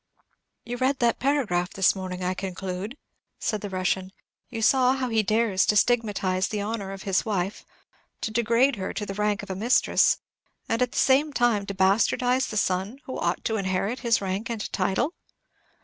[0.65, 2.97] "You read that paragraph this morning, I conclude?"
[3.37, 4.09] said the Russian.
[4.49, 7.63] "You saw how he dares to stigmatize the honor of his wife,
[8.21, 10.17] to degrade her to the rank of a mistress,
[10.67, 14.49] and, at the same time, to bastardize the son who ought to inherit his rank
[14.49, 15.13] and title?"